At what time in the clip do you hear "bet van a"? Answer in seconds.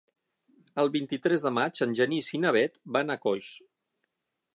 2.57-3.19